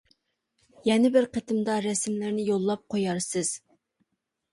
[0.87, 3.53] يەنە بىر قېتىمدا رەسىملىرىنى يوللاپ قويارسىز!